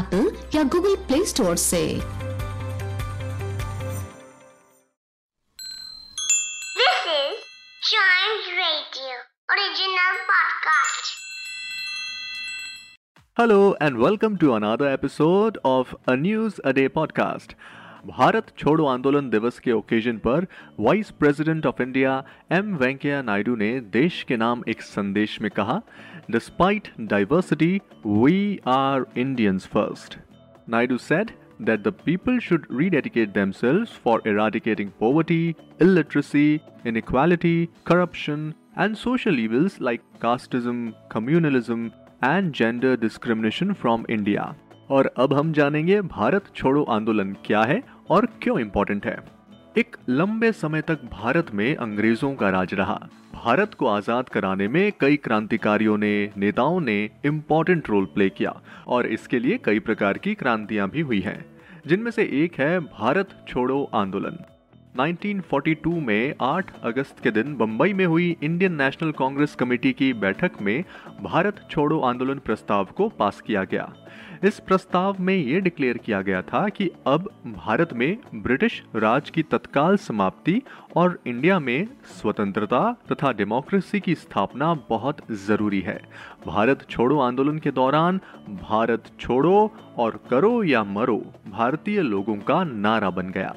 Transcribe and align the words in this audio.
Apple 0.00 0.30
या 0.54 0.62
Google 0.74 0.94
Play 1.08 1.24
Store 1.32 1.56
से 1.68 1.82
This 6.78 7.00
is 7.12 7.38
Chimes 7.90 8.46
Radio, 8.58 9.14
original 9.54 10.14
podcast. 10.30 11.10
Hello 13.36 13.74
and 13.80 13.98
welcome 13.98 14.36
to 14.38 14.54
another 14.54 14.88
episode 14.88 15.58
of 15.64 15.94
a 16.06 16.16
News 16.16 16.60
a 16.64 16.72
Day 16.72 16.88
podcast. 16.88 17.54
Bharat 18.07 18.51
छोड़ो 18.57 18.85
आंदोलन 18.85 19.29
दिवस 19.29 19.57
के 19.59 19.71
occasion 19.71 20.17
पर 20.17 20.45
vice 20.79 21.09
president 21.11 21.65
of 21.65 21.81
India 21.81 22.11
M 22.51 22.75
Venkaiah 22.77 23.21
Naidu 23.21 23.55
ने 23.55 23.69
देश 23.93 24.21
के 24.27 24.37
नाम 24.37 24.61
एक 24.67 24.81
संदेश 24.81 25.37
में 25.41 25.49
कहा 25.51 25.81
despite 26.31 26.87
diversity 27.01 27.69
we 28.05 28.37
are 28.67 29.05
Indians 29.17 29.65
first 29.67 30.17
Naidu 30.69 30.97
said 30.99 31.31
that 31.61 31.81
the 31.81 31.93
people 32.05 32.39
should 32.39 32.67
rededicate 32.73 33.33
themselves 33.33 33.85
for 34.03 34.21
eradicating 34.27 34.91
poverty 34.99 35.43
illiteracy 35.81 36.53
inequality 36.85 37.57
corruption 37.87 38.53
and 38.79 38.95
social 38.95 39.39
evils 39.39 39.81
like 39.81 40.01
casteism 40.21 40.91
communalism 41.11 41.89
and 42.23 42.51
gender 42.53 42.95
discrimination 42.99 43.73
from 43.73 44.05
India 44.09 44.53
और 44.89 45.11
अब 45.17 45.33
हम 45.33 45.51
जानेंगे 45.53 46.01
भारत 46.01 46.45
छोड़ो 46.55 46.83
आंदोलन 46.83 47.35
क्या 47.45 47.61
है 47.63 47.81
और 48.09 48.25
क्यों 48.41 48.59
इम्पोर्टेंट 48.59 49.05
है। 49.05 49.17
एक 49.77 49.95
लंबे 50.09 50.51
समय 50.51 50.81
तक 50.81 51.03
भारत 51.11 51.51
में 51.53 51.75
अंग्रेज़ों 51.75 52.33
का 52.35 52.49
राज 52.49 52.73
रहा। 52.73 52.99
भारत 53.33 53.73
को 53.73 53.87
आज़ाद 53.87 54.29
कराने 54.29 54.67
में 54.67 54.91
कई 54.99 55.17
क्रांतिकारियों 55.17 55.97
ने, 55.97 56.29
नेताओं 56.37 56.79
ने 56.79 57.09
इम्पोर्टेंट 57.25 57.89
रोल 57.89 58.05
प्ले 58.05 58.29
किया 58.29 58.55
और 58.87 59.07
इसके 59.07 59.39
लिए 59.39 59.57
कई 59.57 59.79
प्रकार 59.79 60.17
की 60.17 60.33
क्रांतियाँ 60.35 60.89
भी 60.89 61.01
हुई 61.01 61.19
हैं, 61.19 61.45
जिनमें 61.87 62.11
से 62.11 62.23
एक 62.43 62.59
है 62.59 62.79
भारत 62.79 63.45
छोड़ो 63.47 63.83
आंदोलन। 63.93 64.37
1942 64.97 65.99
में 66.01 66.33
8 66.41 66.71
अगस्त 66.83 67.19
के 67.23 67.31
दिन 67.31 67.55
बंबई 67.57 67.93
में 67.93 68.05
हुई 68.05 68.37
इंडियन 68.43 68.73
नेशनल 68.73 69.11
कांग्रेस 69.11 69.55
कमेटी 69.55 69.91
की 69.93 70.13
बैठक 70.13 70.51
में 70.61 70.83
भारत 71.23 71.67
छोड़ो 71.71 71.99
आंदोलन 71.99 72.39
प्रस्ताव 72.39 72.85
को 72.85 73.09
पास 73.09 73.41
किया 73.41 73.63
गया। 73.63 73.93
इस 74.43 74.59
प्रस्ताव 74.59 75.15
में 75.19 75.35
ये 75.35 75.59
डिक्लेयर 75.61 75.97
किया 75.97 76.21
गया 76.21 76.41
था 76.41 76.69
कि 76.69 76.89
अब 77.07 77.29
भारत 77.47 77.93
में 77.93 78.17
ब्रिटिश 78.35 78.83
राज 78.95 79.29
की 79.29 79.43
तत्काल 79.43 79.97
समाप्ति 79.97 80.61
और 80.95 81.19
इंडिया 81.27 81.59
में 81.59 81.87
स्वतंत्रता 82.05 82.81
तथा 83.11 83.31
डेमोक्रेसी 83.31 83.99
की 83.99 84.15
स्थापना 84.15 84.73
बहुत 84.89 85.17
ज़रूरी 85.47 85.81
है। 85.81 85.99
भारत 86.47 86.85
छोड़ो 86.89 87.19
आंदोलन 87.19 87.59
के 87.59 87.71
दौरान 87.71 88.21
भारत 88.49 89.11
छोड़ो 89.19 89.71
और 89.97 90.19
करो 90.29 90.63
या 90.63 90.83
मरो, 90.83 91.23
भारतीय 91.47 92.01
लोगों 92.01 92.35
का 92.35 92.63
नारा 92.63 93.09
बन 93.09 93.29
गया। 93.29 93.55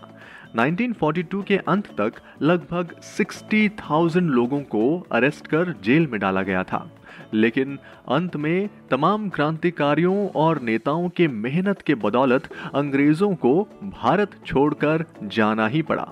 1942 0.57 1.45
के 1.45 1.57
अंत 1.57 1.87
तक 1.87 2.13
लगभग 2.43 2.95
60,000 3.03 4.23
लोगों 4.23 4.61
को 4.61 5.07
अरेस्ट 5.13 5.47
कर 5.47 5.75
जेल 5.85 6.07
में 6.07 6.21
डाला 6.21 6.43
गया 6.43 6.65
था। 6.65 6.91
लेकिन 7.35 7.79
अंत 8.09 8.37
में 8.37 8.69
तमाम 8.91 9.29
क्रांतिकारियों 9.29 10.29
और 10.29 10.61
नेताओं 10.61 11.09
के 11.09 11.29
मेहनत 11.29 11.83
के 11.83 11.95
बदौलत 11.95 12.49
अंग्रेज़ों 12.75 13.35
को 13.35 13.69
भारत 13.83 14.31
छोड़कर 14.47 15.05
जाना 15.23 15.67
ही 15.67 15.83
पड़ा। 15.83 16.09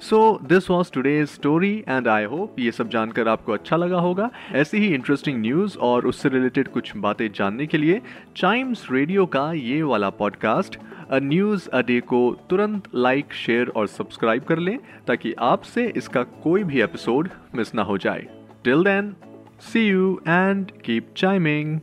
So 0.00 0.40
this 0.42 0.70
was 0.70 0.92
today 0.92 1.26
story 1.26 1.84
and 1.88 2.08
I 2.08 2.24
hope 2.24 2.56
ये 2.58 2.70
सब 2.70 2.88
जानकर 2.88 3.28
आपको 3.28 3.52
अच्छा 3.52 3.76
लगा 3.76 3.98
होगा। 3.98 4.30
ऐसी 4.52 4.78
ही 4.78 4.94
इंटरेस्टिंग 4.94 5.40
न्यूज़ 5.40 5.78
और 5.78 6.06
उससे 6.06 6.28
रिलेटेड 6.28 6.68
कुछ 6.68 6.96
बातें 6.96 7.32
जानने 7.32 7.66
के 7.66 7.78
लिए 7.78 8.02
टाइम्स 8.42 8.86
रेडियो 8.92 9.26
का 9.26 9.52
ये 9.52 9.82
वाला 9.82 10.10
पॉडकास्ट 10.10 10.78
न्यूज़ 11.12 11.68
अडे 11.68 12.00
को 12.00 12.20
तुरंत 12.50 12.88
लाइक 12.94 13.32
शेयर 13.32 13.68
और 13.68 13.86
सब्सक्राइब 13.86 14.42
कर 14.42 14.58
लें, 14.58 14.78
ताकि 15.06 15.34
आपसे 15.38 15.92
इसका 15.96 16.22
कोई 16.22 16.64
भी 16.64 16.82
एपिसोड 16.82 17.28
मिस 17.54 17.74
ना 17.74 17.82
हो 17.82 17.98
जाए। 17.98 18.26
Till 18.64 18.84
then 18.84 19.14
see 19.60 19.88
you 19.88 20.20
and 20.28 20.70
keep 20.84 21.14
chiming 21.16 21.78